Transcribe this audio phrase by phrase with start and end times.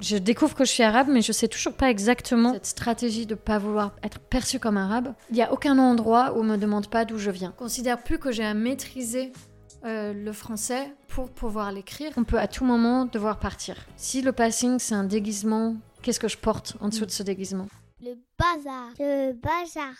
[0.00, 3.34] Je découvre que je suis arabe, mais je sais toujours pas exactement cette stratégie de
[3.34, 5.12] pas vouloir être perçue comme arabe.
[5.30, 7.52] Il n'y a aucun endroit où on me demande pas d'où je viens.
[7.56, 9.32] Je considère plus que j'ai à maîtriser
[9.84, 12.12] euh, le français pour pouvoir l'écrire.
[12.16, 13.74] On peut à tout moment devoir partir.
[13.96, 17.66] Si le passing c'est un déguisement, qu'est-ce que je porte en dessous de ce déguisement?
[18.00, 18.90] Le bazar.
[19.00, 19.94] Le bazar.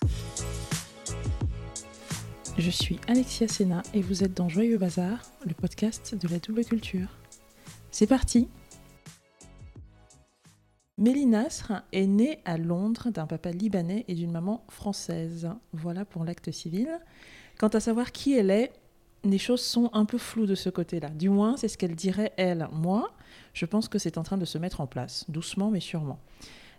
[2.57, 6.65] Je suis Alexia Sena et vous êtes dans Joyeux Bazar, le podcast de la double
[6.65, 7.09] culture.
[7.91, 8.49] C'est parti
[10.99, 15.49] Mélie Nasr est née à Londres d'un papa libanais et d'une maman française.
[15.73, 16.89] Voilà pour l'acte civil.
[17.57, 18.73] Quant à savoir qui elle est,
[19.23, 21.11] les choses sont un peu floues de ce côté-là.
[21.11, 22.67] Du moins, c'est ce qu'elle dirait elle.
[22.73, 23.13] Moi,
[23.53, 26.19] je pense que c'est en train de se mettre en place, doucement mais sûrement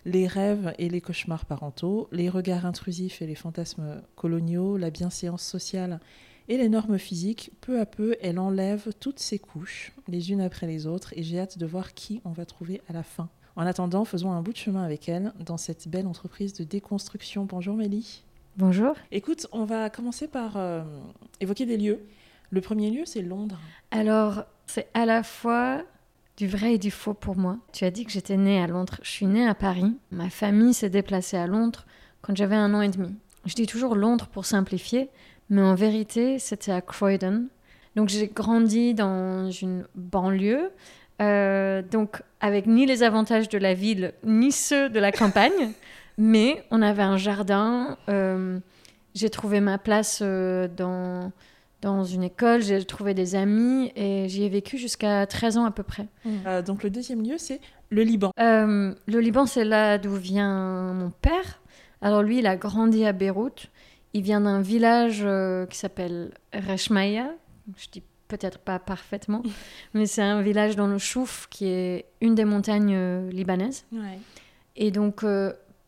[0.06, 5.44] les rêves et les cauchemars parentaux, les regards intrusifs et les fantasmes coloniaux, la bienséance
[5.44, 6.00] sociale
[6.48, 10.68] et les normes physiques, peu à peu, elle enlève toutes ces couches, les unes après
[10.68, 13.30] les autres, et j'ai hâte de voir qui on va trouver à la fin.
[13.60, 17.44] En attendant, faisons un bout de chemin avec elle dans cette belle entreprise de déconstruction.
[17.44, 18.24] Bonjour Mélie.
[18.56, 18.96] Bonjour.
[19.12, 20.82] Écoute, on va commencer par euh,
[21.42, 22.00] évoquer des lieux.
[22.52, 23.60] Le premier lieu, c'est Londres.
[23.92, 25.82] Alors, c'est à la fois
[26.38, 27.58] du vrai et du faux pour moi.
[27.74, 28.96] Tu as dit que j'étais née à Londres.
[29.02, 29.94] Je suis née à Paris.
[30.10, 31.86] Ma famille s'est déplacée à Londres
[32.22, 33.14] quand j'avais un an et demi.
[33.44, 35.10] Je dis toujours Londres pour simplifier,
[35.50, 37.50] mais en vérité, c'était à Croydon.
[37.98, 40.72] Donc j'ai grandi dans une banlieue,
[41.22, 45.72] euh, donc avec ni les avantages de la ville, ni ceux de la campagne,
[46.18, 47.98] mais on avait un jardin.
[48.10, 48.60] Euh,
[49.16, 51.32] j'ai trouvé ma place euh, dans
[51.82, 55.72] dans une école, j'ai trouvé des amis et j'y ai vécu jusqu'à 13 ans à
[55.72, 56.08] peu près.
[56.26, 56.30] Mm.
[56.46, 58.32] Euh, donc le deuxième lieu, c'est le Liban.
[58.40, 61.62] Euh, le Liban, c'est là d'où vient mon père.
[62.02, 63.68] Alors lui, il a grandi à Beyrouth.
[64.14, 67.32] Il vient d'un village euh, qui s'appelle Reshmaïa.
[67.78, 69.44] Je dis peut-être pas parfaitement,
[69.94, 73.86] mais c'est un village dans le Chouf qui est une des montagnes libanaises.
[74.78, 75.26] Et donc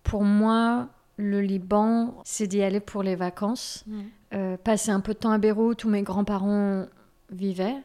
[0.04, 3.86] pour moi, le Liban, c'est d'y aller pour les vacances.
[4.34, 6.86] Euh, passer un peu de temps à Beyrouth où mes grands-parents
[7.32, 7.78] vivaient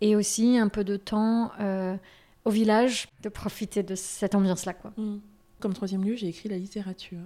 [0.00, 1.96] et aussi un peu de temps euh,
[2.44, 4.74] au village, de profiter de cette ambiance-là.
[4.74, 4.92] quoi.
[4.96, 5.20] Mm.
[5.60, 7.18] Comme troisième lieu, j'ai écrit la littérature.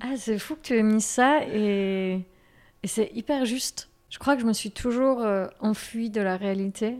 [0.00, 2.24] ah, c'est fou que tu aies mis ça et,
[2.84, 3.87] c'est hyper juste.
[4.10, 6.98] Je crois que je me suis toujours euh, enfuie de la réalité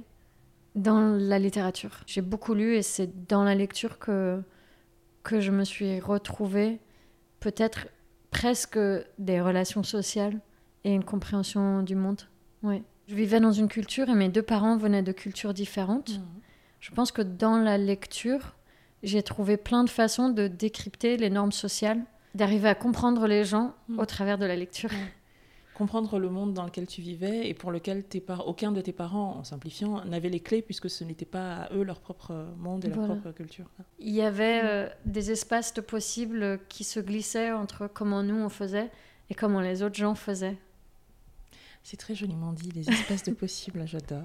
[0.74, 2.02] dans la littérature.
[2.06, 4.42] J'ai beaucoup lu et c'est dans la lecture que,
[5.22, 6.80] que je me suis retrouvée
[7.40, 7.88] peut-être
[8.30, 8.78] presque
[9.18, 10.38] des relations sociales
[10.84, 12.22] et une compréhension du monde.
[12.62, 12.82] Ouais.
[13.06, 16.18] Je vivais dans une culture et mes deux parents venaient de cultures différentes.
[16.18, 16.22] Mmh.
[16.80, 18.54] Je pense que dans la lecture,
[19.02, 22.04] j'ai trouvé plein de façons de décrypter les normes sociales,
[22.34, 23.98] d'arriver à comprendre les gens mmh.
[23.98, 24.90] au travers de la lecture.
[25.78, 29.36] Comprendre le monde dans lequel tu vivais et pour lequel tes aucun de tes parents,
[29.36, 32.88] en simplifiant, n'avait les clés puisque ce n'était pas à eux leur propre monde et
[32.88, 33.66] leur propre culture.
[34.00, 38.48] Il y avait euh, des espaces de possibles qui se glissaient entre comment nous on
[38.48, 38.90] faisait
[39.30, 40.56] et comment les autres gens faisaient.
[41.84, 44.24] C'est très joliment dit, les espèces de possibles, j'adore.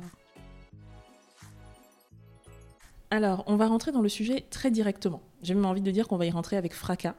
[3.12, 5.22] Alors, on va rentrer dans le sujet très directement.
[5.44, 7.14] J'ai même envie de dire qu'on va y rentrer avec fracas.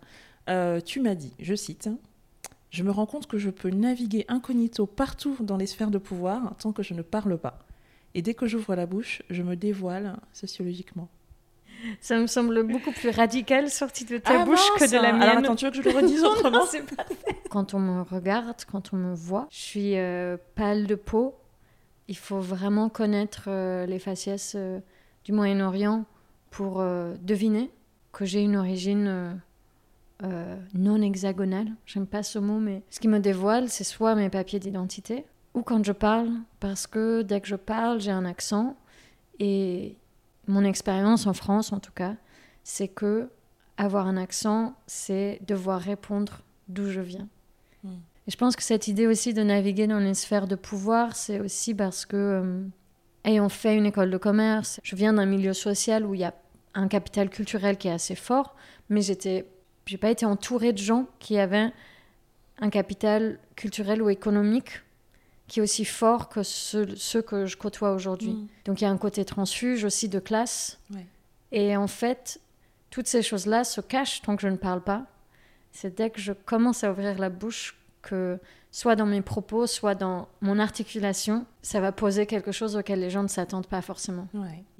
[0.51, 1.89] Euh, tu m'as dit, je cite,
[2.75, 6.57] Je me rends compte que je peux naviguer incognito partout dans les sphères de pouvoir
[6.59, 7.61] tant que je ne parle pas.
[8.15, 11.09] Et dès que j'ouvre la bouche, je me dévoile sociologiquement.
[12.01, 15.23] Ça me semble beaucoup plus radical sorti de ta ah bouche que de la mienne.
[15.23, 16.65] Alors attends, tu veux que je le redise autrement
[17.49, 21.37] Quand on me regarde, quand on me voit, je suis euh, pâle de peau.
[22.09, 24.81] Il faut vraiment connaître euh, les faciès euh,
[25.23, 26.07] du Moyen-Orient
[26.51, 26.84] pour
[27.23, 27.71] deviner
[28.11, 29.41] que j'ai une origine
[30.75, 31.69] non hexagonale.
[31.87, 35.25] J'aime pas ce mot, mais ce qui me dévoile, c'est soit mes papiers d'identité
[35.55, 36.31] ou quand je parle,
[36.61, 38.77] parce que dès que je parle, j'ai un accent
[39.39, 39.97] et
[40.47, 42.17] mon expérience en France, en tout cas,
[42.65, 43.29] c'est que
[43.77, 47.29] avoir un accent, c'est devoir répondre d'où je viens.
[47.83, 47.99] Hmm.
[48.27, 51.41] Et je pense que cette idée aussi de naviguer dans les sphères de pouvoir, c'est
[51.41, 52.65] aussi parce que, euh,
[53.25, 56.34] ayant fait une école de commerce, je viens d'un milieu social où il y a
[56.75, 58.57] un capital culturel qui est assez fort,
[58.89, 59.47] mais j'étais,
[59.86, 61.72] j'ai pas été entourée de gens qui avaient
[62.59, 64.81] un capital culturel ou économique
[65.47, 66.86] qui est aussi fort que ceux,
[67.22, 68.33] que je côtoie aujourd'hui.
[68.33, 68.48] Mm.
[68.65, 70.81] Donc il y a un côté transfuge aussi de classe.
[71.53, 72.41] Et en fait,
[72.91, 75.07] toutes ces choses-là se cachent tant que je ne parle pas.
[75.71, 78.39] C'est dès que je commence à ouvrir la bouche que,
[78.71, 83.10] soit dans mes propos, soit dans mon articulation, ça va poser quelque chose auquel les
[83.10, 84.28] gens ne s'attendent pas forcément.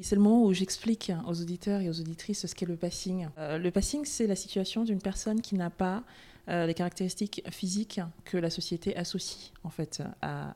[0.01, 3.29] C'est le moment où j'explique aux auditeurs et aux auditrices ce qu'est le passing.
[3.39, 6.03] Euh, le passing, c'est la situation d'une personne qui n'a pas
[6.49, 10.53] euh, les caractéristiques physiques que la société associe en fait à,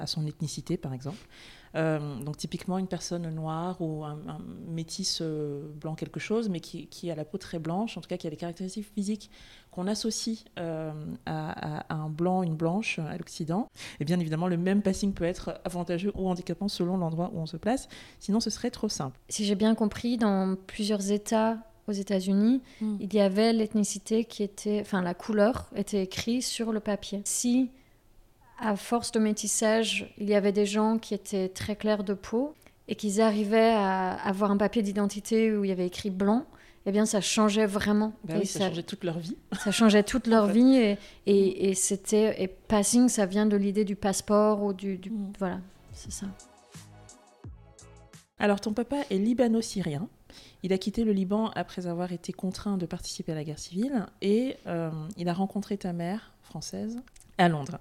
[0.00, 1.18] à- son ethnicité, par exemple.
[1.74, 6.86] Euh, donc typiquement une personne noire ou un, un métis blanc quelque chose, mais qui,
[6.86, 9.30] qui a la peau très blanche, en tout cas qui a des caractéristiques physiques
[9.70, 11.75] qu'on associe à,
[12.16, 13.68] blanc, une blanche à l'Occident.
[14.00, 17.46] Et bien évidemment, le même passing peut être avantageux ou handicapant selon l'endroit où on
[17.46, 17.88] se place.
[18.18, 19.18] Sinon, ce serait trop simple.
[19.28, 22.96] Si j'ai bien compris, dans plusieurs États aux États-Unis, Mm.
[22.98, 27.22] il y avait l'ethnicité qui était, enfin la couleur était écrite sur le papier.
[27.24, 27.70] Si
[28.58, 32.54] à force de métissage, il y avait des gens qui étaient très clairs de peau
[32.88, 36.46] et qu'ils arrivaient à avoir un papier d'identité où il y avait écrit blanc,
[36.86, 38.12] eh bien ça changeait vraiment.
[38.24, 39.36] Bah Et oui, ça, changeait toute leur vie.
[39.62, 40.52] ça changeait toute leur En fait.
[40.54, 44.96] vie et, et, et c'était et passing, ça vient de l'idée du passeport ou du,
[44.98, 45.32] du- Mm.
[45.38, 45.58] voilà,
[45.92, 46.26] c'est ça.
[48.38, 50.08] Alors, ton papa est libano-syrien.
[50.62, 54.06] Il a quitté le Liban après avoir été contraint de participer à la guerre civile
[54.20, 56.98] et euh, il a rencontré ta mère, française,
[57.38, 57.78] à Londres.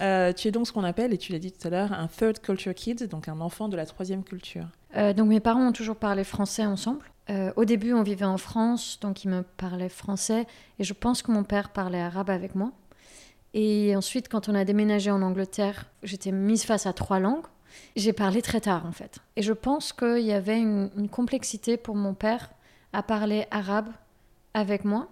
[0.00, 2.06] Euh, tu es donc ce qu'on appelle, et tu l'as dit tout à l'heure, un
[2.06, 4.66] third culture kid, donc un enfant de la troisième culture.
[4.96, 7.04] Euh, donc mes parents ont toujours parlé français ensemble.
[7.30, 10.46] Euh, au début, on vivait en France, donc ils me parlaient français,
[10.78, 12.72] et je pense que mon père parlait arabe avec moi.
[13.54, 17.44] Et ensuite, quand on a déménagé en Angleterre, j'étais mise face à trois langues.
[17.96, 19.18] J'ai parlé très tard, en fait.
[19.36, 22.50] Et je pense qu'il y avait une, complexité pour mon père
[22.92, 23.88] à parler arabe
[24.54, 25.08] avec moi,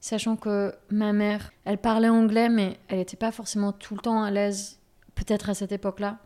[0.00, 4.22] sachant que ma mère, elle parlait anglais, mais elle n'était pas forcément tout le temps
[4.22, 4.78] à l'aise,
[5.14, 6.18] peut-être à cette époque-là.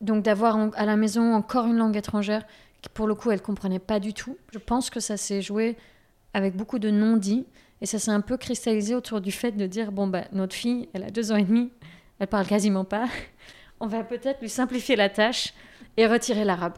[0.00, 2.44] Donc d'avoir à la maison encore une langue étrangère,
[2.94, 4.36] pour le coup, elle comprenait pas du tout.
[4.52, 5.76] Je pense que ça s'est joué
[6.34, 7.46] avec beaucoup de non-dits.
[7.80, 10.88] Et ça s'est un peu cristallisé autour du fait de dire, bon, bah, notre fille,
[10.94, 11.70] elle a deux ans et demi,
[12.18, 13.06] elle parle quasiment pas.
[13.80, 15.54] On va peut-être lui simplifier la tâche
[15.96, 16.74] et retirer l'arabe.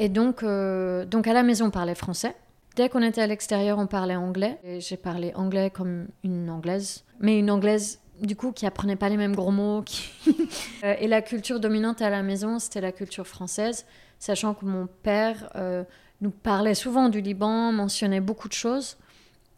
[0.00, 2.34] Et donc, euh, donc à la maison, on parlait français.
[2.74, 4.58] Dès qu'on était à l'extérieur, on parlait anglais.
[4.64, 9.08] Et j'ai parlé anglais comme une anglaise, mais une anglaise du coup qui apprenait pas
[9.08, 9.82] les mêmes gros mots.
[9.82, 10.10] qui-
[10.84, 13.86] Euh, et la culture dominante à la maison, c'était la culture française,
[14.18, 15.84] sachant que mon père euh,
[16.20, 18.96] nous parlait souvent du Liban, mentionnait beaucoup de choses.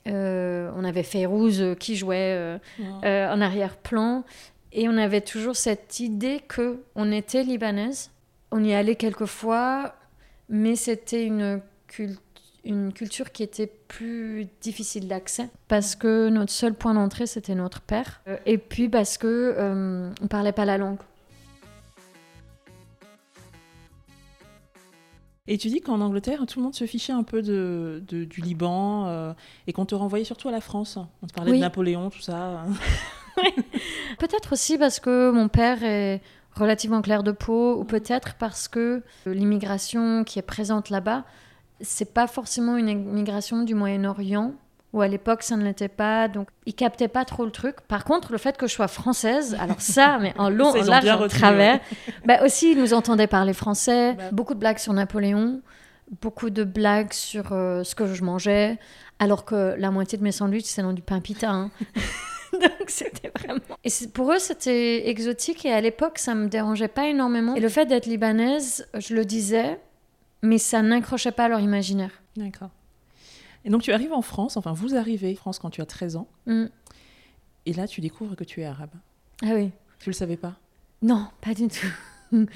[0.06, 2.58] Euh, on avait Fayrouz euh, qui jouait
[3.04, 4.24] en arrière-plan.
[4.72, 8.10] Et on avait toujours cette idée que on était libanaise.
[8.52, 9.94] On y allait quelques fois,
[10.48, 12.16] mais c'était une, cul-
[12.68, 17.80] une culture qui était plus difficile d'accès parce que notre seul point d'entrée c'était notre
[17.80, 18.20] père.
[18.28, 19.26] Euh, et puis parce que
[19.56, 20.98] euh, on parlait pas la langue.
[25.50, 28.42] Et tu dis qu'en Angleterre, tout le monde se fichait un peu de, de- du
[28.42, 29.32] Liban euh,
[29.66, 30.98] et qu'on te renvoyait surtout à la France.
[31.22, 31.56] On te parlait Oui.
[31.56, 32.64] de Napoléon, tout ça.
[34.18, 36.20] Peut-être aussi parce que mon père est
[36.54, 41.24] relativement clair de peau, ou peut-être parce que l'immigration qui est présente là-bas,
[41.80, 44.52] c'est pas forcément une immigration du Moyen-Orient,
[44.92, 47.80] où à l'époque ça ne l'était pas, donc ils captaient pas trop le truc.
[47.88, 51.06] Par contre, le fait que je sois française, alors ça, mais en long, en large,
[51.08, 51.80] en travers,
[52.26, 54.24] bah aussi ils nous entendaient parler français, Bah.
[54.32, 55.60] beaucoup de blagues sur Napoléon,
[56.22, 58.78] beaucoup de blagues sur euh, ce que je mangeais,
[59.18, 61.50] alors que la moitié de mes sandwichs c'est dans du pain pita.
[61.50, 61.70] hein.
[62.52, 63.60] Donc c'était vraiment.
[63.84, 67.54] Et pour eux, c'était exotique et à l'époque, ça me dérangeait pas énormément.
[67.54, 69.78] Et le fait d'être libanaise, je le disais,
[70.42, 72.22] mais ça n'accrochait pas à leur imaginaire.
[72.36, 72.70] D'accord.
[73.64, 76.16] Et donc tu arrives en France, enfin vous arrivez en France quand tu as 13
[76.16, 76.66] ans, Mm.
[77.66, 78.90] et là tu découvres que tu es arabe.
[79.42, 79.70] Ah oui.
[79.98, 80.54] Tu le savais pas?
[81.02, 81.92] Non, pas du tout.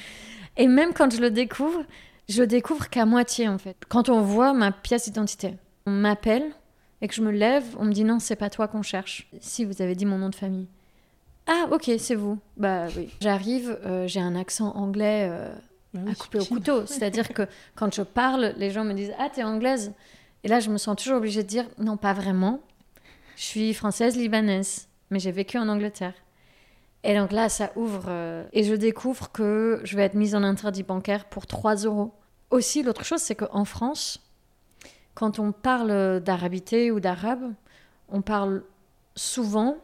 [0.57, 1.85] et même quand je le découvre,
[2.29, 3.77] je découvre qu'à moitié en fait.
[3.89, 5.55] Quand on voit ma pièce d'identité,
[5.87, 6.51] on m'appelle
[7.01, 9.29] et que je me lève, on me dit non, c'est pas toi qu'on cherche.
[9.41, 10.69] Si vous avez dit mon nom de famille.
[11.49, 12.39] Ah ok, c'est vous.
[12.57, 13.09] Bah oui.
[13.21, 15.27] J'arrive, euh, j'ai un accent anglais.
[15.29, 15.53] euh,
[15.95, 16.87] oui, à couper au couteau.
[16.87, 19.93] C'est-à-dire que quand je parle, les gens me disent Ah, t'es anglaise
[20.45, 22.61] Et là, je me sens toujours obligée de dire Non, pas vraiment.
[23.37, 26.15] Je suis française libanaise, mais j'ai vécu en Angleterre.
[27.05, 28.05] Et donc là, ça ouvre.
[28.09, 32.13] euh, et je découvre que je vais être mise en interdit bancaire pour 3 euros.
[32.51, 34.21] Aussi, l'autre chose, c'est qu'en France,
[35.15, 37.53] quand on parle d'arabité ou d'arabe,
[38.09, 38.63] on parle
[39.17, 39.77] souvent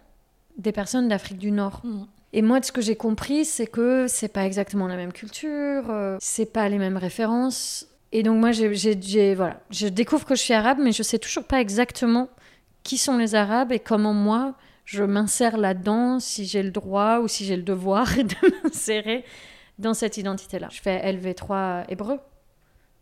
[0.59, 1.81] des personnes d'Afrique du Nord.
[1.85, 2.05] Mm.
[2.33, 6.19] Et moi, ce que j'ai compris, c'est que c'est pas exactement la même culture, euh,
[6.21, 7.89] c'est pas les mêmes références.
[8.13, 11.45] Et donc moi, j'ai, voilà, je découvre que je suis arabe, mais je sais toujours
[11.45, 12.29] pas exactement
[12.83, 14.55] qui sont les arabes et comment moi
[14.85, 19.25] je m'insère là-dedans, si j'ai le droit ou si j'ai le devoir de m'insérer
[19.79, 20.69] dans cette identité-là.
[20.71, 22.19] Je fais LV3 hébreu,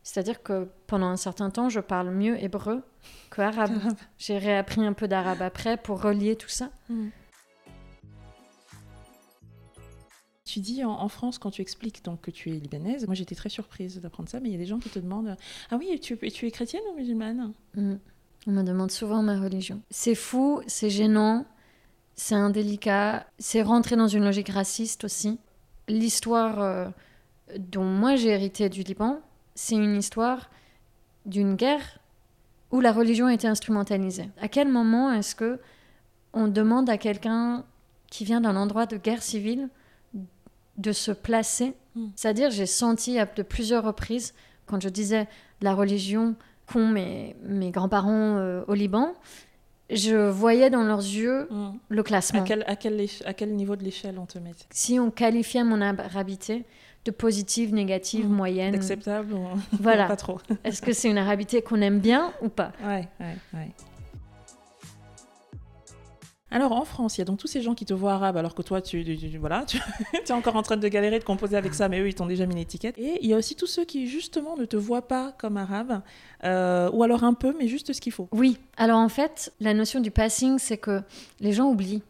[0.03, 2.83] c'est-à-dire que pendant un certain temps, je parle mieux hébreu
[3.31, 3.73] que arabe.
[4.19, 6.71] J'ai réappris un peu d'arabe après pour relier tout ça.
[10.47, 13.49] Tu dis en, France, quand tu expliques donc que tu es libanaise, moi j'étais très
[13.49, 15.37] surprise d'apprendre ça, mais il y a des gens qui te demandent
[15.73, 17.53] Ah oui, tu, es chrétienne ou musulmane?
[17.75, 17.97] Mm.
[18.47, 19.81] On me demande souvent ma religion.
[19.91, 21.47] C'est fou, c'est gênant,
[22.15, 25.37] c'est indélicat, c'est rentrer dans une logique raciste aussi.
[25.89, 26.89] L'histoire euh,
[27.59, 29.19] dont moi j'ai hérité du Liban,
[29.57, 30.49] c'est une histoire
[31.25, 31.99] d'une guerre
[32.71, 34.31] où la religion a été instrumentalisée.
[34.41, 35.59] À quel moment est-ce que
[36.33, 37.65] on demande à quelqu'un
[38.11, 39.71] qui vient d'un endroit de guerre civile
[40.79, 42.09] de se placer Mm.
[42.15, 44.35] C'est-à-dire, j'ai senti à de plusieurs reprises,
[44.67, 45.27] quand je disais
[45.63, 46.35] la religion
[46.71, 49.15] qu'ont mes, mes grands-parents euh, au Liban,
[49.89, 51.71] je voyais dans leurs yeux Mm.
[51.89, 52.43] le À classement.
[52.45, 54.51] quel, à, quel, à quel niveau de l'échelle on te met?
[54.71, 56.65] Si on qualifiait mon arabité
[57.07, 58.33] de positive, négative, Mm.
[58.35, 59.47] moyenne, Acceptable ou
[59.81, 60.07] voilà.
[60.07, 62.73] pas trop Est-ce que c'est une arabité qu'on aime bien ou pas?
[62.85, 63.71] Ouais, ouais, ouais.
[66.57, 68.55] Alors en France, il y a donc tous ces gens qui te voient arabe alors
[68.55, 69.05] que toi, tu,
[69.39, 69.77] voilà, tu,
[70.27, 72.47] es encore en train de galérer de composer avec ça, mais eux, ils t'ont déjà
[72.47, 72.97] mis une étiquette.
[72.97, 76.01] Et il y a aussi tous ceux qui justement ne te voient pas comme arabe,
[76.45, 78.27] euh, ou alors un peu, mais juste ce qu'il faut.
[78.33, 78.59] Oui.
[78.79, 81.03] Alors en fait, la notion du passing, c'est que
[81.41, 82.03] les gens oublient.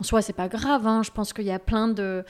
[0.00, 0.84] En soi, c'est pas grave.
[0.88, 1.04] hein.
[1.04, 2.24] Je pense qu'il y a plein de,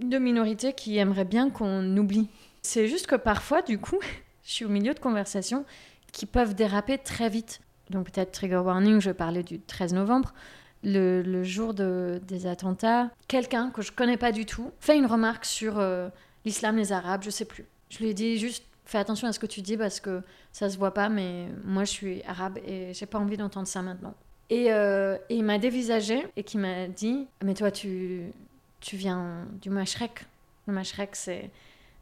[0.00, 2.26] de minorités qui aimeraient bien qu'on oublie.
[2.62, 4.00] C'est juste que parfois, du coup,
[4.44, 5.64] je suis au milieu de conversations
[6.10, 7.60] qui peuvent déraper très vite.
[7.90, 10.34] Donc peut-être trigger warning, je parler du 13 novembre.
[10.84, 15.44] Le, jour de- des attentats, quelqu'un que je connais pas du tout fait une remarque
[15.44, 16.08] sur euh,
[16.44, 17.64] l'islam, les arabes, je sais plus.
[17.90, 20.20] Je lui ai dit juste fais attention à ce que tu dis parce que
[20.52, 23.82] ça se voit pas, mais moi je suis arabe et j'ai pas envie d'entendre ça
[23.82, 24.14] maintenant.
[24.50, 28.24] Et, euh, il m'a dévisagé et qui m'a dit Mais toi, tu,
[28.80, 30.26] tu viens du Mashrek.
[30.66, 31.50] Le Mashrek, c'est,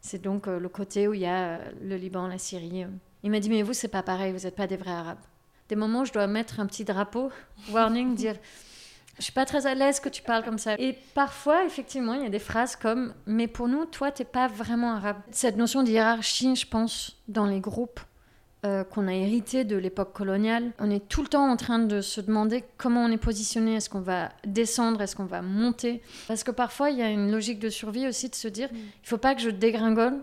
[0.01, 2.85] c'est donc euh, le côté où il y a le Liban, la Syrie.
[3.23, 5.19] Il m'a dit Mais vous, c'est pas pareil, vous n'êtes pas des vrais arabes.
[5.69, 7.31] Des moments je dois mettre un petit drapeau,
[7.71, 8.35] warning, dire
[9.17, 10.75] Je suis pas très à l'aise que tu parles comme ça.
[10.79, 14.47] Et parfois, effectivement, il y a des phrases comme Mais pour nous, toi, t'es pas
[14.47, 15.17] vraiment arabe.
[15.31, 17.99] Cette notion de hiérarchie, je pense, dans les groupes
[18.65, 20.71] euh, qu'on a hérité de l'époque coloniale.
[20.79, 23.75] On est tout le temps en train de se demander comment on est positionné.
[23.75, 25.01] Est-ce qu'on va descendre?
[25.01, 26.01] Est-ce qu'on va monter?
[26.29, 29.07] Parce que parfois, il y a une logique de survie aussi de se dire il
[29.07, 30.17] faut pas que je dégringole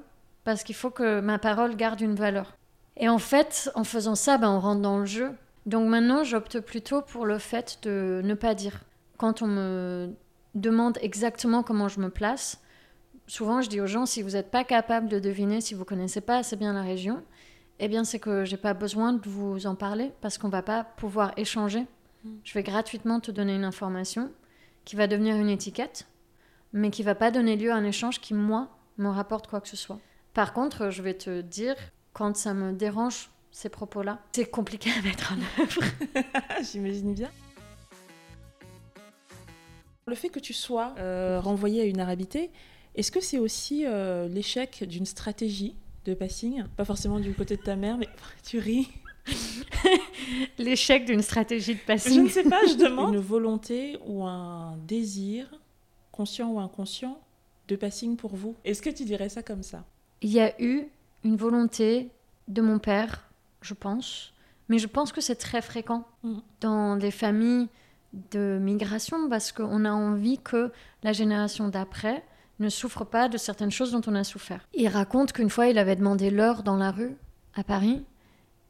[0.44, 2.54] parce qu'il faut que ma parole garde une valeur.
[2.97, 5.32] Et en fait, en faisant ça, ben, on rentre dans le jeu.
[5.71, 8.81] Donc maintenant, j'opte plutôt pour le fait de ne pas dire.
[9.19, 10.12] Quand on me
[10.57, 12.61] demande exactement comment je me place,
[13.29, 16.21] souvent je dis aux gens si vous n'êtes pas capable de deviner, si vous connaissez
[16.21, 17.23] pas assez bien la région,
[17.79, 20.83] eh bien c'est que j'ai pas besoin de vous en parler parce qu'on va pas
[20.83, 21.87] pouvoir échanger.
[22.43, 24.33] Je vais gratuitement te donner une information
[24.85, 26.09] qui va devenir une étiquette,
[26.73, 29.69] mais qui va pas donner lieu à un échange qui moi me rapporte quoi que
[29.69, 30.00] ce soit.
[30.35, 31.77] Par contre, je vais te dire
[32.12, 35.83] quand ça me dérange ces propos-là, c'est compliqué à mettre en œuvre.
[36.73, 37.30] J'imagine bien.
[40.07, 42.50] Le fait que tu sois euh, renvoyé à une arabité,
[42.95, 46.64] est-ce que c'est aussi euh, l'échec d'une stratégie de passing?
[46.76, 48.09] Pas forcément du côté de ta mère, mais
[48.45, 48.88] tu ris.
[50.59, 52.25] L'échec d'une stratégie de Je passing.
[52.25, 53.14] ne sais pas, je demande.
[53.14, 55.47] Une volonté ou un désir,
[56.11, 57.21] conscient ou inconscient,
[57.69, 58.57] de passing pour vous.
[58.64, 59.85] Est-ce que tu dirais ça comme ça?
[60.23, 60.87] Il y a eu
[61.23, 62.11] une volonté
[62.49, 63.29] de mon père,
[63.62, 64.33] je pense,
[64.69, 66.40] mais je pense que c'est très fréquent Mhm.
[66.61, 67.69] dans des familles
[68.33, 72.25] de migration parce qu'on a envie que la génération d'après
[72.59, 74.67] ne souffre pas de certaines choses dont on a souffert.
[74.75, 77.17] Il raconte qu'une fois, il avait demandé l'heure dans la rue
[77.55, 78.05] à Paris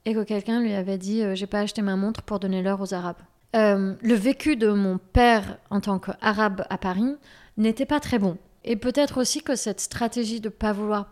[0.05, 2.81] et que quelqu'un lui avait dit euh, J'ai pas acheté ma montre pour donner l'heure
[2.81, 3.21] aux Arabes.
[3.57, 7.17] Euh, le vécu de mon père en tant qu'arabe à Paris
[7.57, 8.37] n'était pas très bon.
[8.65, 11.07] Et peut-être aussi que cette stratégie de ne pas vouloir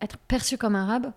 [0.00, 1.12] être perçu comme arabe,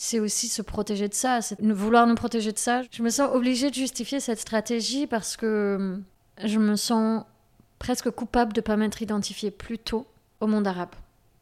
[0.00, 2.82] c'est aussi se protéger de ça, c'est ne vouloir nous protéger de ça.
[2.92, 6.00] Je me sens obligée de justifier cette stratégie parce que
[6.42, 7.24] je me sens
[7.80, 10.06] presque coupable de ne pas m'être identifiée plus tôt
[10.40, 10.94] au monde arabe,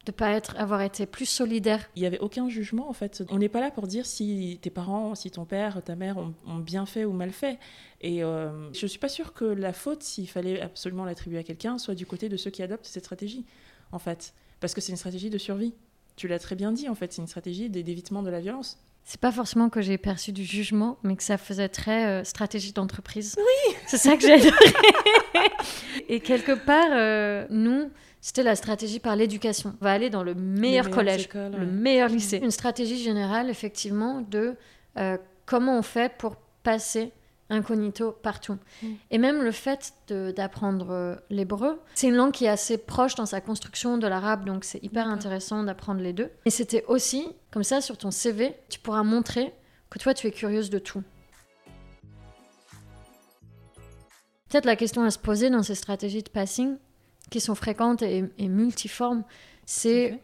[0.07, 1.87] de pas être, avoir été plus solidaire.
[1.97, 3.23] Il n'y avait aucun jugement en fait.
[3.29, 6.57] On n'est pas là pour dire si tes parents, si ton père, ta mère ont,
[6.57, 7.59] bien fait ou mal fait.
[8.01, 11.77] Et euh, je suis pas sûre que la faute, s'il fallait absolument l'attribuer à quelqu'un,
[11.77, 13.45] soit du côté de ceux qui adoptent cette stratégie,
[13.93, 14.33] en fait.
[14.61, 15.75] Parce que c'est une stratégie de survie.
[16.17, 18.79] Tu l'as très bien dit, en fait, c'est une stratégie d'é- d'évitement de la violence.
[19.05, 22.73] C'est pas forcément que j'ai perçu du jugement, mais que ça faisait très euh, stratégie
[22.73, 23.37] d'entreprise.
[23.39, 24.51] Oui C'est ça que j'ai adoré.
[26.09, 29.75] Et quelque part, euh, nous, c'était la stratégie par l'éducation.
[29.81, 31.67] On va aller dans le meilleur collège, écoles, le ouais.
[31.67, 32.39] meilleur lycée.
[32.43, 34.55] Une stratégie générale, effectivement, de
[34.99, 37.13] euh, comment on fait pour passer
[37.51, 38.59] incognito partout.
[38.83, 38.87] Mm.
[39.11, 43.27] Et même le fait d'apprendre euh, l'hébreu, c'est une langue qui est assez proche dans
[43.27, 46.31] sa construction de l'arabe, donc c'est hyper intéressant d'apprendre les deux.
[46.45, 49.53] Et c'était aussi, comme ça, sur ton CV, tu pourras montrer
[49.91, 51.03] que toi, tu es curieuse de tout.
[54.49, 56.77] Peut-être la question à se poser dans ces stratégies de passing,
[57.31, 59.25] qui sont fréquentes et, et multiformes,
[59.65, 60.21] c'est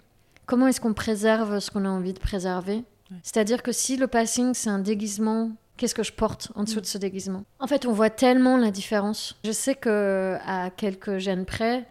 [0.47, 2.85] comment est-ce qu'on préserve ce qu'on a envie de préserver?
[3.11, 3.17] Ouais.
[3.23, 5.51] C'est-à-dire que si le passing, c'est un déguisement
[5.83, 8.71] Qu'est-ce que je porte en dessous de ce déguisement En fait, on voit tellement la
[8.71, 9.37] différence.
[9.45, 11.89] Je sais que à quelques gènes près,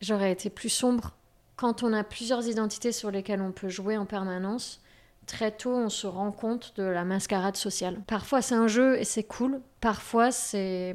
[0.00, 1.16] j'aurais été plus sombre.
[1.56, 4.80] Quand on a plusieurs identités sur lesquelles on peut jouer en permanence,
[5.26, 7.98] très tôt, on se rend compte de la mascarade sociale.
[8.06, 9.60] Parfois, c'est un jeu et c'est cool.
[9.80, 10.94] Parfois, c'est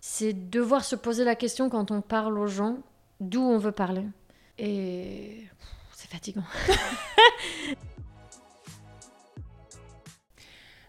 [0.00, 2.78] c'est devoir se poser la question quand on parle aux gens
[3.18, 4.06] d'où on veut parler.
[4.58, 5.44] Et
[5.92, 6.44] c'est fatigant.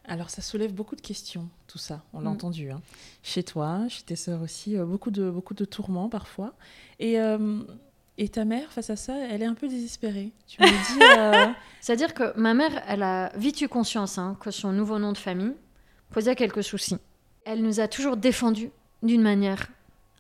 [0.08, 2.34] Alors ça soulève beaucoup de questions, tout ça, on l'a Mm.
[2.34, 2.72] entendu.
[2.72, 2.82] hein.
[3.24, 6.54] Chez toi, chez tes sœurs aussi, euh, beaucoup, de, beaucoup de tourments parfois.
[7.00, 7.60] Et, euh,
[8.18, 10.32] et ta mère, face à ça, elle est un peu désespérée.
[10.48, 11.04] Tu me dis...
[11.50, 15.12] euh, C'est-à-dire que ma mère, elle a vite eu conscience hein, que son nouveau nom
[15.12, 15.54] de famille
[16.10, 16.98] posait quelques soucis.
[17.46, 18.72] Elle nous a toujours défendus
[19.04, 19.68] d'une manière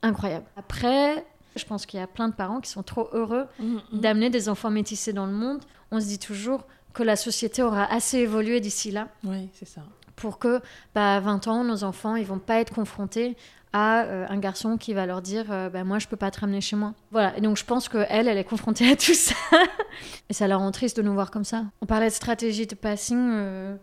[0.03, 0.45] incroyable.
[0.55, 3.99] Après, je pense qu'il y a plein de parents qui sont trop heureux mm, mm.
[3.99, 5.61] d'amener des enfants métissés dans le monde.
[5.91, 9.07] On se dit toujours que la société aura assez évolué d'ici là.
[9.23, 9.81] Oui, c'est ça.
[10.15, 10.61] pour que,
[10.93, 13.35] bah, à 20 ans, nos enfants, ils vont pas être confrontés
[13.73, 16.39] à euh, un garçon qui va leur dire euh, bah, moi je peux pas te
[16.39, 16.93] ramener chez moi.
[17.11, 17.37] Voilà.
[17.37, 19.35] Et donc je pense que elle elle est confrontée à tout ça.
[20.29, 21.65] Et ça la rend triste de nous voir comme ça.
[21.81, 23.75] On parlait de stratégie de passing euh,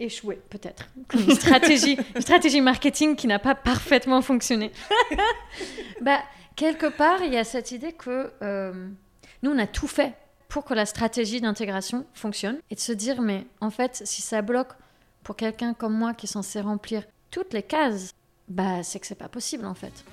[0.00, 0.88] échouée peut-être.
[1.14, 4.72] Une stratégie une stratégie marketing qui n'a pas parfaitement fonctionné.
[6.00, 6.18] Bah
[6.56, 8.88] quelque part il y a cette idée que euh,
[9.42, 10.14] nous on a tout fait
[10.50, 14.42] pour que la stratégie d'intégration fonctionne et de se dire mais en fait si ça
[14.42, 14.72] bloque
[15.22, 18.14] pour quelqu'un comme moi qui est censé remplir toutes les cases,
[18.48, 20.04] bah c'est que c'est pas possible en fait.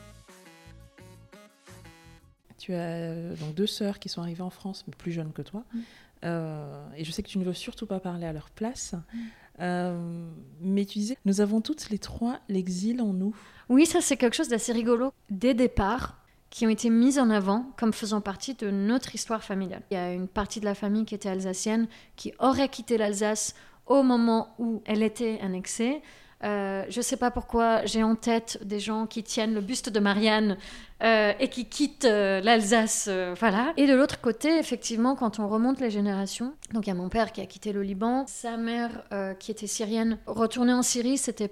[2.58, 5.42] Tu as euh, donc deux sœurs qui sont arrivées en France, mais plus jeunes que
[5.42, 5.64] toi.
[5.74, 5.80] Mm.
[6.26, 8.94] Euh, et je sais que tu ne veux surtout pas parler à leur place.
[8.94, 9.20] Mm.
[9.60, 10.30] Euh,
[10.62, 13.36] mais tu disais, nous avons toutes les trois l'exil en nous.
[13.70, 15.14] Oui, ça c'est quelque chose d'assez rigolo.
[15.30, 19.82] Des départs qui ont été mis en avant comme faisant partie de notre histoire familiale.
[19.92, 23.56] Il y a une partie de la famille qui était alsacienne qui aurait quitté l'Alsace
[23.86, 26.02] au moment où elle était annexée.
[26.44, 29.90] Euh, je ne sais pas pourquoi j'ai en tête des gens qui tiennent le buste
[29.90, 30.58] de Marianne
[31.04, 33.74] euh, et qui quittent euh, l'Alsace, voilà.
[33.76, 37.10] Et de l'autre côté, effectivement, quand on remonte les générations, donc il y a mon
[37.10, 39.04] père qui a quitté le Liban, sa mère
[39.40, 41.52] qui était syrienne, retourner en Syrie, c'était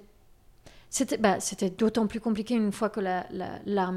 [0.90, 3.92] c'était bah, c'était d'autant plus compliqué une fois que la, la-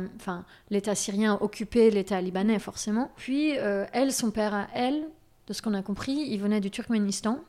[0.70, 3.12] l'État syrien occupait l'État libanais, forcément.
[3.16, 5.08] Puis, euh, elle, son père à elle,
[5.48, 7.40] de ce qu'on a compris, il venait du Turkménistan.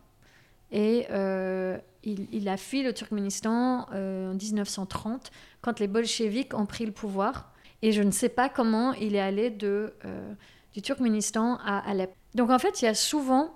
[0.72, 5.30] Et euh, il, a fui le Turkménistan euh, en 1930,
[5.62, 7.52] quand les bolcheviks ont pris le pouvoir.
[7.82, 12.12] Et je ne sais pas comment il est allé du Turkménistan à Alep.
[12.34, 13.52] Donc en fait, il y a souvent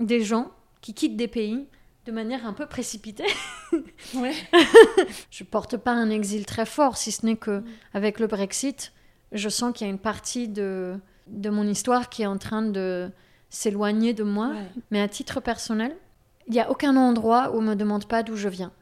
[0.00, 1.66] des gens qui quittent des pays
[2.06, 3.26] de manière un peu précipitée.
[4.14, 4.32] Ouais.
[5.30, 8.92] Je porte pas un exil très fort, si ce n'est que avec le Brexit,
[9.32, 12.62] je sens qu'il y a une partie de, de mon histoire qui est en train
[12.62, 13.10] de
[13.50, 14.50] s'éloigner de moi.
[14.50, 14.70] Ouais.
[14.92, 15.96] Mais à titre personnel,
[16.46, 18.72] il n'y a aucun endroit où on me demande pas d'où je viens.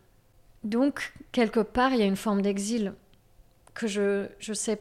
[0.62, 2.92] Donc, quelque part, il y a une forme d'exil
[3.72, 4.80] que je, je sais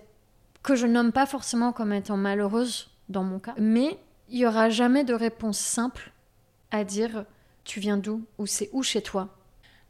[0.62, 3.98] que je nomme pas forcément comme étant malheureuse dans mon cas, mais
[4.30, 6.12] il y aura jamais de réponse simple
[6.72, 7.26] à dire
[7.64, 9.30] tu viens d'où ou c'est où chez toi.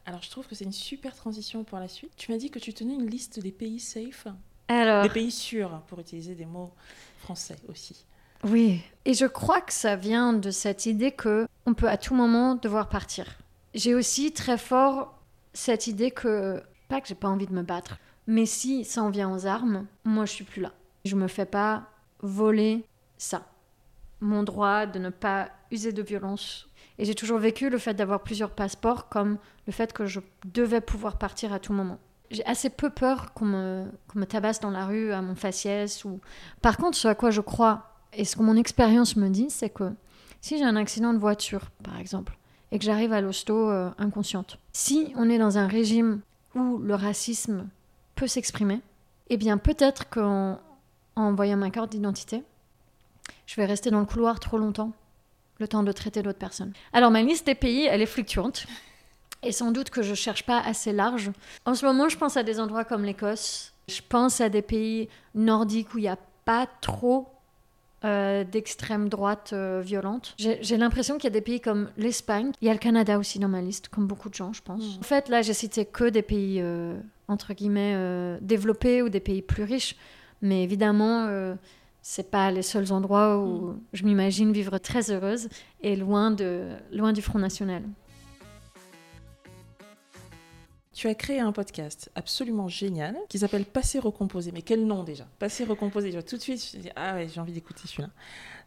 [0.06, 2.12] Alors je trouve que c'est une super transition pour la suite.
[2.16, 4.26] Tu m'as dit que tu tenais une liste des pays safe,
[4.68, 6.72] Alors, des pays sûrs, pour utiliser des mots
[7.20, 8.04] français aussi.
[8.44, 12.14] Oui, et je crois que ça vient de cette idée que on peut à tout
[12.14, 13.38] moment devoir partir.
[13.72, 15.18] J'ai aussi très fort
[15.54, 19.08] cette idée que pas que j'ai pas envie de me battre, mais si ça en
[19.10, 20.72] vient aux armes, moi je suis plus là.
[21.06, 22.84] Je me fais pas voler
[23.16, 23.46] ça.
[24.20, 26.68] Mon droit de ne pas user de violence.
[26.98, 30.80] Et j'ai toujours vécu le fait d'avoir plusieurs passeports comme le fait que je devais
[30.80, 31.98] pouvoir partir à tout moment.
[32.30, 36.04] J'ai assez peu peur qu'on me, tabasse dans la rue à mon faciès.
[36.04, 36.20] Ou...
[36.62, 39.70] Par contre, ce à quoi je crois et ce que mon expérience me dit, c'est
[39.70, 39.92] que
[40.40, 42.36] si j'ai un accident de voiture, par exemple,
[42.70, 46.20] et que j'arrive à l'hosto euh, inconsciente, si on est dans un régime
[46.54, 47.68] où le racisme
[48.14, 48.80] peut s'exprimer,
[49.30, 50.60] eh bien peut-être qu'en
[51.16, 52.44] en voyant ma carte d'identité,
[53.46, 54.92] je vais rester dans le couloir trop longtemps,
[55.58, 56.72] le temps de traiter d'autres personnes.
[56.92, 58.66] Alors ma liste des pays, elle est fluctuante.
[59.42, 61.30] Et sans doute que je cherche pas assez large.
[61.66, 63.72] En ce moment, je pense à des endroits comme l'Écosse.
[63.88, 67.28] Je pense à des pays nordiques où il n'y a pas trop
[68.04, 70.34] euh, d'extrême droite euh, violente.
[70.38, 72.52] J'ai l'impression qu'il y a des pays comme l'Espagne.
[72.62, 74.82] Il y a le Canada aussi dans ma liste, comme beaucoup de gens, je pense.
[74.82, 75.00] Mm.
[75.00, 79.42] En fait, là, j'ai cité que des pays, euh, entre guillemets, développés ou des pays
[79.42, 79.96] plus riches.
[80.40, 81.54] Mais évidemment,
[82.06, 85.48] c'est pas les seuls endroits où je m'imagine vivre très heureuse
[85.80, 87.82] et loin, de, loin du Front National.
[90.92, 94.52] Tu as créé un podcast absolument génial qui s'appelle Passé recomposé.
[94.52, 96.10] Mais quel nom déjà Passé recomposé.
[96.10, 98.10] Je vois tout de suite, je dis, ah ouais, j'ai envie d'écouter celui-là.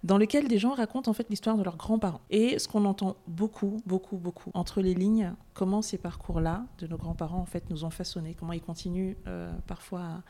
[0.04, 2.22] Dans lequel des gens racontent en fait l'histoire de leurs grands-parents.
[2.32, 6.98] Et ce qu'on entend beaucoup, beaucoup, beaucoup entre les lignes, comment ces parcours-là de nos
[6.98, 10.24] grands-parents en fait nous ont façonnés, comment ils continuent euh, parfois à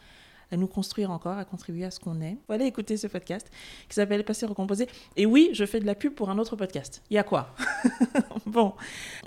[0.52, 2.38] à nous construire encore, à contribuer à ce qu'on est.
[2.48, 3.50] Voilà, écouter ce podcast
[3.88, 4.88] qui s'appelle Passer recomposer.
[5.16, 7.04] Et oui, je fais de la pub pour un autre podcast.
[7.10, 7.54] Il y a quoi?
[8.46, 8.74] Bon,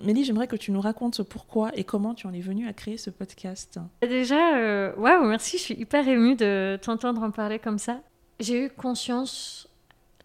[0.03, 2.97] Mélie, j'aimerais que tu nous racontes pourquoi et comment tu en es venue à créer
[2.97, 3.79] ce podcast.
[4.01, 8.01] Déjà, euh, waouh, merci, je suis hyper émue de t'entendre en parler comme ça.
[8.39, 9.69] J'ai eu conscience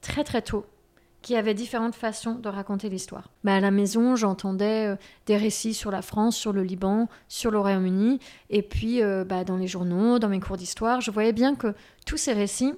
[0.02, 0.66] très très tôt
[1.26, 3.32] qui avait différentes façons de raconter l'histoire.
[3.44, 7.50] Bah, à la maison, j'entendais euh, des récits sur la France, sur le Liban, sur
[7.50, 8.20] le Royaume-Uni,
[8.52, 11.74] et puis euh, bah, dans les journaux, dans mes cours d'histoire, je voyais bien que
[12.06, 12.76] tous ces récits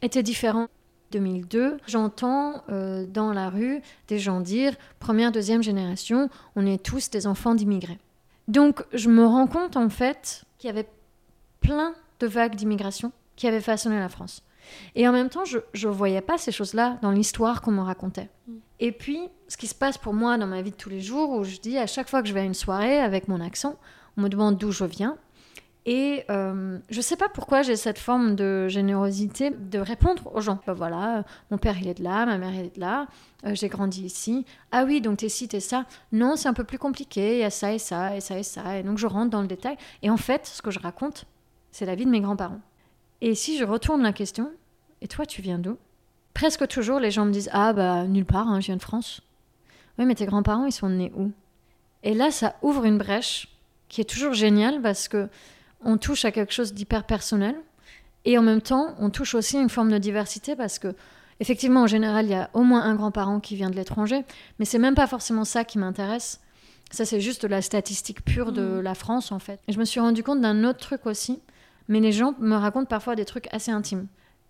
[0.00, 0.68] étaient différents.
[1.10, 7.10] 2002, j'entends euh, dans la rue des gens dire première, deuxième génération, on est tous
[7.10, 7.98] des enfants d'immigrés.
[8.48, 10.88] Donc je me rends compte en fait qu'il y avait
[11.60, 14.42] plein de vagues d'immigration qui avaient façonné la France.
[14.94, 18.28] Et en même temps, je ne voyais pas ces choses-là dans l'histoire qu'on me racontait.
[18.46, 18.52] Mm.
[18.80, 21.30] Et puis, ce qui se passe pour moi dans ma vie de tous les jours,
[21.30, 23.76] où je dis à chaque fois que je vais à une soirée avec mon accent,
[24.16, 25.16] on me demande d'où je viens.
[25.86, 30.40] Et euh, je ne sais pas pourquoi j'ai cette forme de générosité de répondre aux
[30.40, 30.58] gens.
[30.66, 33.06] Ben voilà, euh, mon père il est de là, ma mère elle est de là,
[33.44, 34.46] euh, j'ai grandi ici.
[34.72, 35.84] Ah oui, donc t'es ci, t'es ça.
[36.10, 38.42] Non, c'est un peu plus compliqué, il y a ça et ça et ça et
[38.42, 38.78] ça.
[38.78, 39.76] Et donc je rentre dans le détail.
[40.02, 41.26] Et en fait, ce que je raconte,
[41.70, 42.60] c'est la vie de mes grands-parents.
[43.26, 44.52] Et si je retourne la question,
[45.00, 45.78] et toi, tu viens d'où?
[46.34, 49.22] Presque toujours, les gens me disent Ah, bah, nulle part, hein, je viens de France.
[49.98, 51.32] Oui, mais tes grands-parents, ils sont nés où?
[52.02, 53.48] Et là, ça ouvre une brèche
[53.88, 55.30] qui est toujours géniale parce que
[55.82, 57.56] on touche à quelque chose d'hyper personnel
[58.26, 60.94] et en même temps, on touche aussi à une forme de diversité parce que,
[61.40, 64.22] effectivement, en général, il y a au moins un grand-parent qui vient de l'étranger,
[64.58, 66.42] mais c'est même pas forcément ça qui m'intéresse.
[66.90, 68.80] Ça, c'est juste la statistique pure de mmh.
[68.82, 69.60] la France, en fait.
[69.66, 71.40] Et je me suis rendu compte d'un autre truc aussi
[71.88, 74.06] mais les gens me racontent parfois des trucs assez intimes.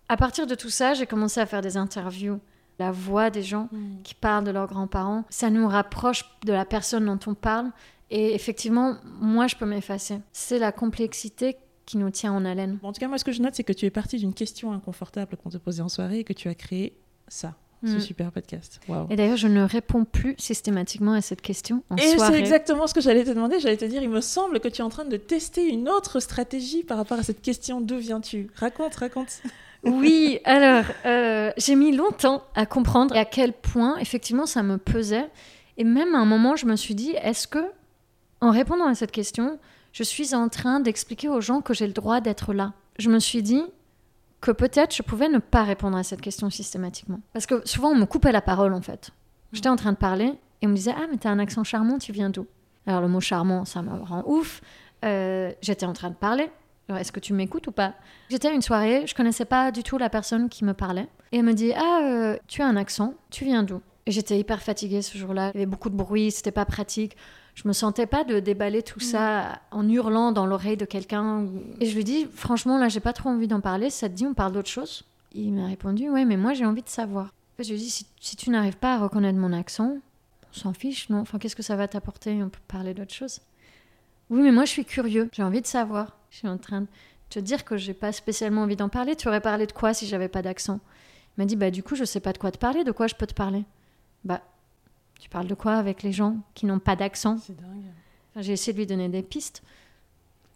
[0.07, 2.39] À partir de tout ça, j'ai commencé à faire des interviews.
[2.77, 4.01] La voix des gens hmm.
[4.03, 7.71] qui parlent de leurs grands-parents, ça nous rapproche de la personne dont on parle.
[8.11, 10.19] Et effectivement, moi, je peux m'effacer.
[10.33, 12.79] C'est la complexité qui nous tient en haleine.
[12.83, 14.73] en tout cas, moi, ce que je note, c'est que tu es partie d'une question
[14.73, 17.99] inconfortable qu'on te posait en soirée et que tu as créé ça ce mm.
[17.99, 18.79] super podcast.
[19.09, 22.93] Et d'ailleurs, je ne réponds plus systématiquement à cette question en Et c'est exactement ce
[22.93, 23.59] que j'allais te demander.
[23.59, 26.19] J'allais te dire, il me semble que tu es en train de tester une autre
[26.19, 28.49] stratégie par rapport à cette question d'où viens-tu?
[28.55, 29.41] Raconte, raconte.
[29.85, 35.29] Oui, alors, euh, j'ai mis longtemps à comprendre à quel point, effectivement, ça me pesait.
[35.77, 37.63] Et même à un moment, je me suis dit, est-ce que,
[38.41, 39.59] en répondant à cette question,
[39.93, 42.73] je suis en train d'expliquer aux gens que j'ai le droit d'être là?
[42.97, 43.61] Je me suis dit,
[44.45, 47.19] que peut-être je pouvais ne pas répondre à cette question systématiquement.
[47.33, 49.09] Parce que souvent, on me coupait la parole, en fait.
[49.53, 51.97] J'étais en train de parler et on me disait Ah, mais t'as un accent charmant,
[51.97, 52.45] tu viens d'où?
[52.85, 54.61] Alors, le mot charmant, ça me rend ouf.
[55.03, 56.51] Euh, j'étais en train de parler.
[56.89, 57.95] Est-ce que tu m'écoutes ou pas?
[58.29, 61.07] J'étais à une soirée, je connaissais pas du tout la personne qui me parlait.
[61.31, 63.81] Et elle me dit Ah, euh, tu as un accent, tu viens d'où?
[64.05, 65.49] J'étais hyper fatiguée ce jour-là.
[65.55, 67.17] Il y avait beaucoup de bruit, c'était pas pratique
[67.55, 71.47] je me sentais pas de déballer tout ça en hurlant dans l'oreille de quelqu'un.
[71.79, 73.89] Et je lui dis, franchement, là, j'ai pas trop envie d'en parler.
[73.89, 75.05] Ça te dit, on parle d'autre chose?
[75.33, 77.33] Il m'a répondu, ouais, mais moi, j'ai envie de savoir.
[77.57, 79.97] je lui ai dit, si, tu n'arrives pas à reconnaître mon accent,
[80.51, 81.19] on s'en fiche, non?
[81.19, 82.43] Enfin, qu'est-ce que ça va t'apporter?
[82.43, 83.39] On peut parler d'autre chose.
[84.29, 85.29] Oui, mais moi, je suis curieux.
[85.31, 86.17] J'ai envie de savoir.
[86.31, 86.87] Je suis en train de
[87.29, 89.15] te dire que j'ai pas spécialement envie d'en parler.
[89.15, 90.81] Tu aurais parlé de quoi si j'avais pas d'accent?
[91.37, 92.83] Il m'a dit, bah, du coup, je sais pas de quoi te parler.
[92.83, 93.63] De quoi je peux te parler?
[94.25, 94.41] Bah,
[95.19, 97.85] tu parles de quoi avec les gens qui n'ont pas d'accent C'est dingue.
[98.37, 99.63] J'ai essayé de lui donner des pistes.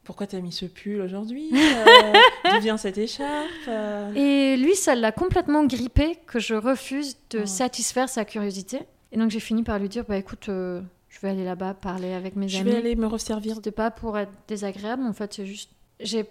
[0.03, 2.13] Pourquoi tu as mis ce pull aujourd'hui euh,
[2.51, 7.45] D'où vient cette écharpe euh Et lui, ça l'a complètement grippé que je refuse de
[7.45, 8.79] satisfaire sa curiosité.
[9.11, 12.13] Et donc j'ai fini par lui dire, bah écoute, euh, je vais aller là-bas parler
[12.13, 12.51] avec mes amis.
[12.51, 13.55] Je vais aller me resservir.
[13.55, 15.69] C'était pas pour être désagréable, en fait, c'est juste,
[15.99, 16.25] j'ai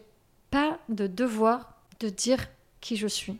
[0.50, 2.48] pas de devoir de dire
[2.80, 3.36] qui je suis.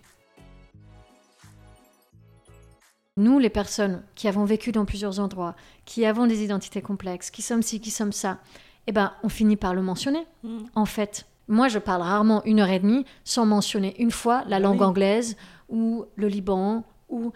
[3.19, 7.43] Nous, les personnes qui avons vécu dans plusieurs endroits, qui avons des identités complexes, qui
[7.43, 8.39] sommes ci, qui sommes ça,
[8.87, 10.25] eh ben, on finit par le mentionner.
[10.45, 10.59] Mm.
[10.77, 14.61] En fait, moi, je parle rarement une heure et demie sans mentionner une fois la
[14.61, 15.37] langue anglaise
[15.69, 17.33] ou le Liban ou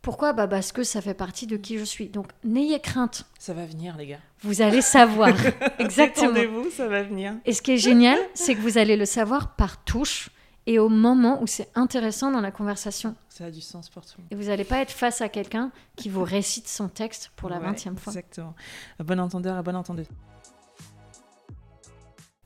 [0.00, 0.32] pourquoi?
[0.32, 2.06] Bah Parce que ça fait partie de qui je suis.
[2.06, 3.26] Donc, n'ayez crainte.
[3.40, 4.20] Ça va venir, les gars.
[4.42, 5.34] Vous allez savoir.
[5.80, 6.38] Exactement.
[6.48, 7.34] vous ça va venir.
[7.44, 10.30] Et ce qui est génial, c'est que vous allez le savoir par touche
[10.66, 13.14] et au moment où c'est intéressant dans la conversation.
[13.28, 14.20] Ça a du sens pour tout.
[14.30, 17.58] Et vous n'allez pas être face à quelqu'un qui vous récite son texte pour la
[17.58, 18.12] vingtième fois.
[18.12, 18.54] Exactement.
[18.98, 20.08] À bon entendeur, à bonne entendeuse.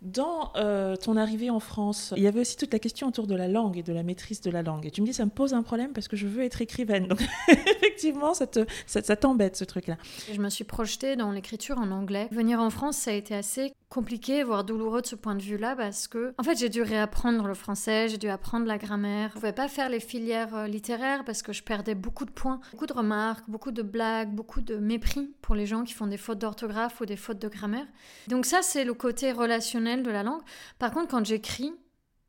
[0.03, 3.35] Dans euh, ton arrivée en France, il y avait aussi toute la question autour de
[3.35, 4.87] la langue et de la maîtrise de la langue.
[4.87, 7.07] Et tu me dis, ça me pose un problème parce que je veux être écrivaine.
[7.07, 8.47] Donc, effectivement, ça,
[8.87, 9.99] ça, t'embête, ce truc-là.
[10.33, 12.29] Je me suis projetée dans l'écriture en anglais.
[12.31, 15.74] Venir en France, ça a été assez compliqué, voire douloureux de ce point de vue-là,
[15.74, 19.31] parce que, en fait, j'ai dû réapprendre le français, j'ai dû apprendre la grammaire.
[19.31, 22.61] Je pouvais pas faire les filières euh, littéraires parce que je perdais beaucoup de points,
[22.70, 26.16] beaucoup de remarques, beaucoup de blagues, beaucoup de mépris pour les gens qui font des
[26.16, 27.87] fautes d'orthographe ou des fautes de grammaire.
[28.29, 30.42] Donc ça, c'est le côté relationnel de la langue.
[30.79, 31.72] Par contre, quand j'écris,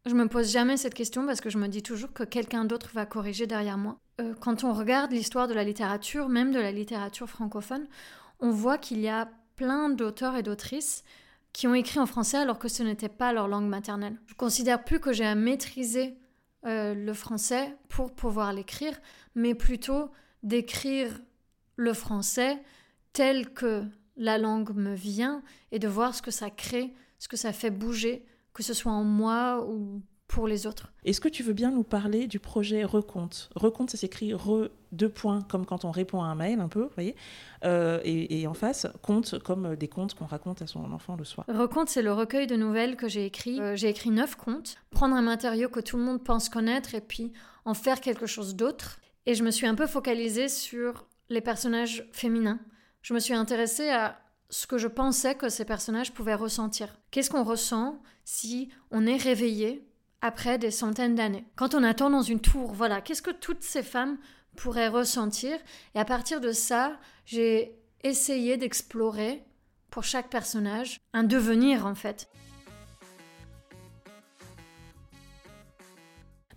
[0.08, 2.90] je me pose jamais cette question parce que je me dis toujours que quelqu'un d'autre
[2.94, 3.98] va corriger derrière moi.
[4.20, 7.86] Euh, quand on regarde l'histoire de la littérature, même de la littérature francophone,
[8.40, 11.04] on voit qu'il y a plein d'auteurs et d'autrices
[11.54, 14.20] qui ont écrit en français alors que ce n'était pas leur langue maternelle.
[14.28, 16.18] Je considère plus que j'ai à maîtriser
[16.66, 19.00] euh, le français pour pouvoir l'écrire,
[19.36, 20.12] mais plutôt
[20.44, 21.20] d'écrire
[21.76, 22.62] le français
[23.14, 23.84] tel que
[24.16, 27.72] la langue me vient et de voir ce que ça crée, ce que ça fait
[27.72, 30.94] bouger, que ce soit en moi ou pour les autres.
[31.04, 35.10] Est-ce que tu veux bien nous parler du projet Recompte Recompte, ça s'écrit re deux
[35.10, 37.16] points, comme quand on répond à un mail, un peu, vous voyez
[37.64, 41.46] euh, et, en face, compte, comme des contes qu'on raconte à son enfant le soir.
[41.48, 43.60] Recompte, c'est le recueil de nouvelles que j'ai écrit.
[43.60, 44.76] Euh, j'ai écrit neuf contes.
[44.90, 47.32] Prendre un matériau que tout le monde pense connaître et puis
[47.66, 49.00] en faire quelque chose d'autre.
[49.26, 52.60] Et je me suis un peu focalisée sur les personnages féminins.
[53.02, 56.98] Je me suis intéressée à ce que je pensais que ces personnages pouvaient ressentir.
[57.12, 59.88] Qu'est-ce qu'on ressent si on est réveillé
[60.22, 61.46] après des centaines d'années?
[61.56, 64.18] Quand on attend dans une tour, voilà, qu'est-ce que toutes ces femmes
[64.56, 65.58] pourraient ressentir
[65.96, 69.44] Et à partir de ça, j'ai essayé d'explorer
[69.90, 72.30] pour chaque personnage un devenir en fait.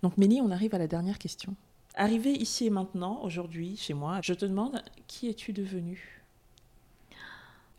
[0.01, 1.55] Donc Mélie, on arrive à la dernière question.
[1.95, 6.23] Arrivé ici et maintenant, aujourd'hui, chez moi, je te demande qui es-tu devenue?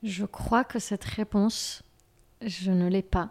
[0.02, 1.82] Je crois que cette réponse,
[2.40, 3.30] je ne l'ai pas.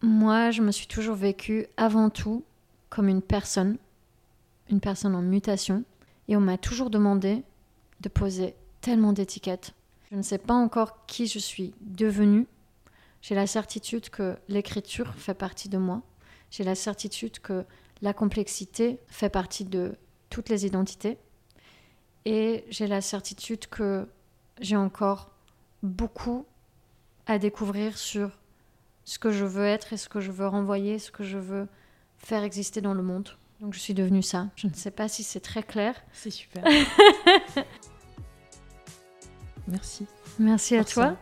[0.00, 2.44] Moi, je me suis toujours vécue avant tout
[2.88, 3.78] comme une personne,
[4.70, 5.84] une personne en mutation,
[6.28, 7.42] et on m'a toujours demandé
[8.00, 9.74] de poser tellement d'étiquettes.
[10.10, 12.46] Je ne sais pas encore qui je suis devenue.
[13.20, 16.02] J'ai la certitude que l'écriture fait partie de moi.
[16.50, 17.64] J'ai la certitude que
[18.00, 19.96] la complexité fait partie de
[20.30, 21.18] toutes les identités.
[22.24, 24.06] Et j'ai la certitude que
[24.60, 25.30] j'ai encore
[25.82, 26.46] beaucoup
[27.26, 28.30] à découvrir sur
[29.04, 31.68] ce que je veux être et ce que je veux renvoyer, ce que je veux
[32.18, 33.30] faire exister dans le monde.
[33.60, 34.48] Donc je suis devenue ça.
[34.56, 35.94] Je ne sais pas si c'est très clair.
[36.12, 36.64] C'est super.
[39.66, 40.06] Merci.
[40.38, 41.16] Merci à toi.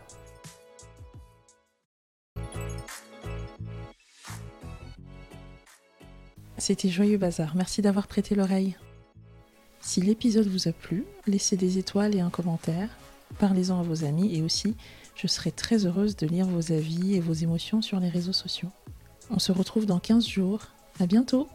[6.57, 7.55] C'était Joyeux Bazar.
[7.55, 8.75] Merci d'avoir prêté l'oreille.
[9.81, 12.89] Si l'épisode vous a plu, laissez des étoiles et un commentaire.
[13.39, 14.75] Parlez-en à vos amis et aussi
[15.15, 18.69] je serai très heureuse de lire vos avis et vos émotions sur les réseaux sociaux.
[19.31, 20.61] On se retrouve dans 15 jours.
[20.99, 21.47] À bientôt!